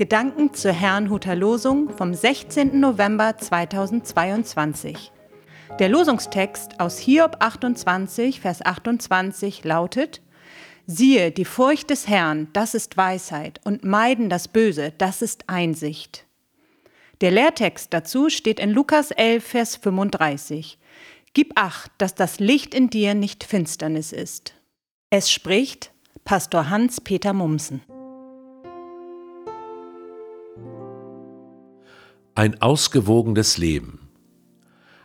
Gedanken 0.00 0.54
zur 0.54 0.72
Herrnhuter 0.72 1.36
Losung 1.36 1.90
vom 1.90 2.14
16. 2.14 2.80
November 2.80 3.36
2022. 3.36 5.12
Der 5.78 5.90
Losungstext 5.90 6.80
aus 6.80 6.98
Hiob 6.98 7.36
28, 7.40 8.40
Vers 8.40 8.64
28 8.64 9.62
lautet: 9.62 10.22
Siehe, 10.86 11.32
die 11.32 11.44
Furcht 11.44 11.90
des 11.90 12.08
Herrn, 12.08 12.48
das 12.54 12.72
ist 12.72 12.96
Weisheit, 12.96 13.60
und 13.64 13.84
meiden 13.84 14.30
das 14.30 14.48
Böse, 14.48 14.94
das 14.96 15.20
ist 15.20 15.50
Einsicht. 15.50 16.24
Der 17.20 17.30
Lehrtext 17.30 17.92
dazu 17.92 18.30
steht 18.30 18.58
in 18.58 18.70
Lukas 18.70 19.10
11, 19.10 19.44
Vers 19.44 19.76
35. 19.76 20.78
Gib 21.34 21.60
acht, 21.60 21.92
dass 21.98 22.14
das 22.14 22.40
Licht 22.40 22.74
in 22.74 22.88
dir 22.88 23.12
nicht 23.12 23.44
Finsternis 23.44 24.12
ist. 24.12 24.54
Es 25.10 25.30
spricht 25.30 25.92
Pastor 26.24 26.70
Hans-Peter 26.70 27.34
Mumsen. 27.34 27.82
Ein 32.36 32.62
ausgewogenes 32.62 33.58
Leben. 33.58 34.08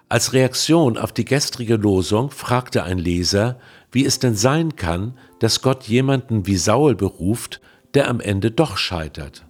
Als 0.09 0.33
Reaktion 0.33 0.97
auf 0.97 1.11
die 1.11 1.25
gestrige 1.25 1.75
Losung 1.75 2.29
fragte 2.29 2.83
ein 2.83 2.99
Leser, 2.99 3.59
wie 3.91 4.05
es 4.05 4.19
denn 4.19 4.35
sein 4.35 4.75
kann, 4.75 5.17
dass 5.39 5.63
Gott 5.63 5.85
jemanden 5.85 6.45
wie 6.45 6.57
Saul 6.57 6.95
beruft, 6.95 7.61
der 7.95 8.09
am 8.09 8.19
Ende 8.19 8.51
doch 8.51 8.77
scheitert. 8.77 9.45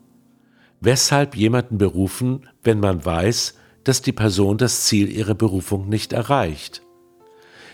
Weshalb 0.80 1.36
jemanden 1.36 1.78
berufen, 1.78 2.48
wenn 2.64 2.80
man 2.80 3.04
weiß, 3.04 3.56
dass 3.84 4.02
die 4.02 4.14
Person 4.14 4.58
das 4.58 4.86
Ziel 4.86 5.12
ihrer 5.12 5.36
Berufung 5.36 5.90
nicht 5.90 6.14
erreicht? 6.14 6.82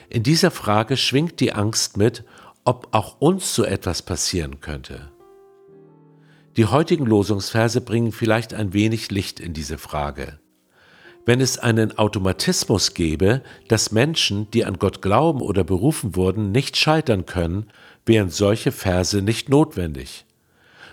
In 0.09 0.23
dieser 0.23 0.49
Frage 0.49 0.97
schwingt 0.97 1.39
die 1.39 1.53
Angst 1.53 1.97
mit, 1.97 2.23
ob 2.65 2.87
auch 2.91 3.21
uns 3.21 3.53
so 3.53 3.63
etwas 3.63 4.01
passieren 4.01 4.61
könnte. 4.61 5.11
Die 6.57 6.65
heutigen 6.65 7.05
Losungsverse 7.05 7.79
bringen 7.79 8.11
vielleicht 8.11 8.53
ein 8.53 8.73
wenig 8.73 9.09
Licht 9.09 9.39
in 9.39 9.53
diese 9.53 9.77
Frage. 9.77 10.39
Wenn 11.25 11.39
es 11.39 11.57
einen 11.57 11.97
Automatismus 11.97 12.93
gäbe, 12.93 13.41
dass 13.69 13.93
Menschen, 13.93 14.51
die 14.51 14.65
an 14.65 14.77
Gott 14.77 15.01
glauben 15.01 15.41
oder 15.41 15.63
berufen 15.63 16.15
wurden, 16.15 16.51
nicht 16.51 16.75
scheitern 16.75 17.25
können, 17.25 17.67
wären 18.05 18.29
solche 18.29 18.73
Verse 18.73 19.21
nicht 19.21 19.47
notwendig. 19.47 20.25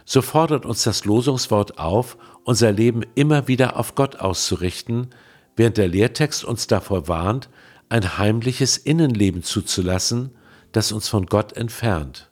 So 0.05 0.23
fordert 0.23 0.65
uns 0.65 0.85
das 0.85 1.05
Losungswort 1.05 1.79
auf, 1.79 2.19
unser 2.45 2.71
Leben 2.71 3.03
immer 3.17 3.49
wieder 3.49 3.77
auf 3.77 3.95
Gott 3.97 4.17
auszurichten, 4.17 5.09
während 5.57 5.77
der 5.77 5.89
Lehrtext 5.89 6.45
uns 6.45 6.69
davor 6.69 7.09
warnt, 7.09 7.49
ein 7.89 8.17
heimliches 8.17 8.77
Innenleben 8.77 9.43
zuzulassen, 9.43 10.31
das 10.73 10.93
uns 10.93 11.09
von 11.09 11.27
Gott 11.27 11.55
entfernt. 11.55 12.31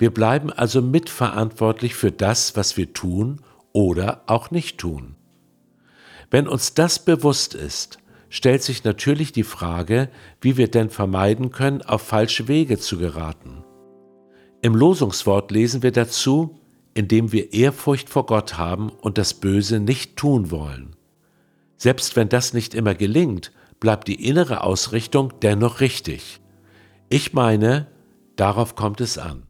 Wir 0.00 0.14
bleiben 0.14 0.50
also 0.50 0.80
mitverantwortlich 0.80 1.94
für 1.94 2.10
das, 2.10 2.56
was 2.56 2.78
wir 2.78 2.94
tun 2.94 3.42
oder 3.72 4.22
auch 4.28 4.50
nicht 4.50 4.78
tun. 4.78 5.14
Wenn 6.30 6.48
uns 6.48 6.72
das 6.72 7.04
bewusst 7.04 7.52
ist, 7.52 7.98
stellt 8.30 8.62
sich 8.62 8.82
natürlich 8.82 9.30
die 9.32 9.42
Frage, 9.42 10.08
wie 10.40 10.56
wir 10.56 10.70
denn 10.70 10.88
vermeiden 10.88 11.50
können, 11.50 11.82
auf 11.82 12.00
falsche 12.00 12.48
Wege 12.48 12.78
zu 12.78 12.96
geraten. 12.96 13.62
Im 14.62 14.74
Losungswort 14.74 15.50
lesen 15.50 15.82
wir 15.82 15.92
dazu, 15.92 16.58
indem 16.94 17.30
wir 17.30 17.52
Ehrfurcht 17.52 18.08
vor 18.08 18.24
Gott 18.24 18.56
haben 18.56 18.88
und 18.88 19.18
das 19.18 19.34
Böse 19.34 19.80
nicht 19.80 20.16
tun 20.16 20.50
wollen. 20.50 20.96
Selbst 21.76 22.16
wenn 22.16 22.30
das 22.30 22.54
nicht 22.54 22.74
immer 22.74 22.94
gelingt, 22.94 23.52
bleibt 23.80 24.08
die 24.08 24.26
innere 24.26 24.62
Ausrichtung 24.62 25.34
dennoch 25.42 25.80
richtig. 25.80 26.40
Ich 27.10 27.34
meine, 27.34 27.86
darauf 28.36 28.74
kommt 28.76 29.02
es 29.02 29.18
an. 29.18 29.42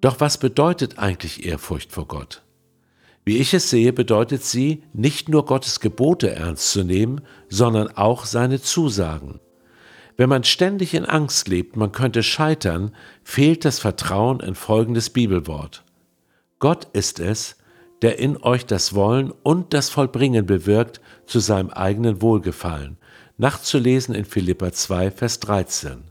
Doch 0.00 0.20
was 0.20 0.38
bedeutet 0.38 0.98
eigentlich 0.98 1.44
Ehrfurcht 1.44 1.92
vor 1.92 2.06
Gott? 2.06 2.42
Wie 3.24 3.38
ich 3.38 3.52
es 3.52 3.68
sehe, 3.68 3.92
bedeutet 3.92 4.44
sie, 4.44 4.84
nicht 4.92 5.28
nur 5.28 5.44
Gottes 5.44 5.80
Gebote 5.80 6.30
ernst 6.30 6.70
zu 6.72 6.84
nehmen, 6.84 7.20
sondern 7.48 7.88
auch 7.88 8.24
seine 8.24 8.60
Zusagen. 8.60 9.40
Wenn 10.16 10.28
man 10.28 10.44
ständig 10.44 10.94
in 10.94 11.04
Angst 11.04 11.46
lebt, 11.46 11.76
man 11.76 11.92
könnte 11.92 12.22
scheitern, 12.22 12.92
fehlt 13.22 13.64
das 13.64 13.80
Vertrauen 13.80 14.40
in 14.40 14.54
folgendes 14.54 15.10
Bibelwort. 15.10 15.84
Gott 16.58 16.86
ist 16.92 17.20
es, 17.20 17.56
der 18.02 18.18
in 18.18 18.36
euch 18.36 18.66
das 18.66 18.94
Wollen 18.94 19.32
und 19.42 19.74
das 19.74 19.90
Vollbringen 19.90 20.46
bewirkt 20.46 21.00
zu 21.26 21.40
seinem 21.40 21.70
eigenen 21.70 22.22
Wohlgefallen. 22.22 22.96
Nachzulesen 23.36 24.14
in 24.14 24.24
Philippa 24.24 24.72
2, 24.72 25.10
Vers 25.10 25.40
13. 25.40 26.04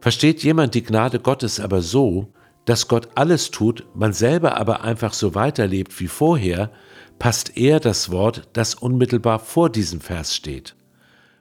Versteht 0.00 0.42
jemand 0.42 0.74
die 0.74 0.82
Gnade 0.82 1.20
Gottes 1.20 1.60
aber 1.60 1.82
so, 1.82 2.32
dass 2.64 2.88
Gott 2.88 3.08
alles 3.14 3.50
tut, 3.50 3.86
man 3.94 4.12
selber 4.12 4.56
aber 4.56 4.82
einfach 4.82 5.12
so 5.12 5.34
weiterlebt 5.34 5.98
wie 6.00 6.08
vorher, 6.08 6.70
passt 7.18 7.56
eher 7.56 7.80
das 7.80 8.10
Wort, 8.10 8.48
das 8.52 8.74
unmittelbar 8.74 9.38
vor 9.38 9.70
diesem 9.70 10.00
Vers 10.00 10.34
steht. 10.34 10.74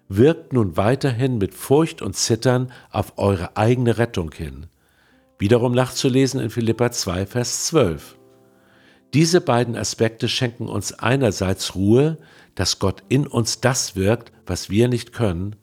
Wirkt 0.09 0.53
nun 0.53 0.77
weiterhin 0.77 1.37
mit 1.37 1.53
Furcht 1.53 2.01
und 2.01 2.15
Zittern 2.15 2.71
auf 2.91 3.17
eure 3.17 3.57
eigene 3.57 3.97
Rettung 3.97 4.31
hin. 4.31 4.67
Wiederum 5.39 5.73
nachzulesen 5.73 6.39
in 6.39 6.49
Philippa 6.49 6.91
2, 6.91 7.25
Vers 7.25 7.65
12. 7.67 8.17
Diese 9.13 9.41
beiden 9.41 9.75
Aspekte 9.75 10.27
schenken 10.27 10.67
uns 10.67 10.93
einerseits 10.93 11.75
Ruhe, 11.75 12.17
dass 12.55 12.79
Gott 12.79 13.03
in 13.09 13.27
uns 13.27 13.61
das 13.61 13.95
wirkt, 13.95 14.31
was 14.45 14.69
wir 14.69 14.87
nicht 14.87 15.13
können, 15.13 15.55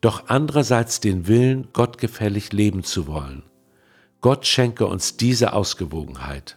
doch 0.00 0.24
andererseits 0.28 1.00
den 1.00 1.28
Willen, 1.28 1.68
gottgefällig 1.72 2.52
leben 2.52 2.82
zu 2.84 3.06
wollen. 3.06 3.44
Gott 4.22 4.46
schenke 4.46 4.86
uns 4.86 5.16
diese 5.16 5.52
Ausgewogenheit. 5.52 6.56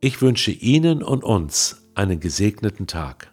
Ich 0.00 0.22
wünsche 0.22 0.52
Ihnen 0.52 1.02
und 1.02 1.24
uns 1.24 1.82
einen 1.96 2.20
gesegneten 2.20 2.86
Tag. 2.86 3.32